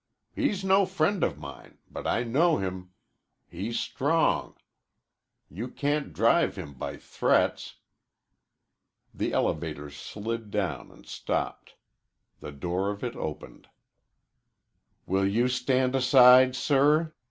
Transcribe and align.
He's 0.33 0.63
no 0.63 0.87
friend 0.87 1.23
of 1.23 1.37
mine, 1.37 1.77
but 1.91 2.07
I 2.07 2.23
know 2.23 2.57
him. 2.57 2.89
He's 3.47 3.79
strong. 3.79 4.55
You 5.47 5.67
can't 5.67 6.11
drive 6.11 6.55
him 6.55 6.73
by 6.73 6.97
threats." 6.97 7.75
The 9.13 9.31
elevator 9.31 9.91
slid 9.91 10.49
down 10.49 10.89
and 10.89 11.05
stopped. 11.05 11.75
The 12.39 12.51
door 12.51 12.89
of 12.89 13.03
it 13.03 13.15
opened. 13.15 13.69
"Will 15.05 15.27
you 15.27 15.47
stand 15.47 15.93
aside, 15.93 16.55
sir?" 16.55 17.13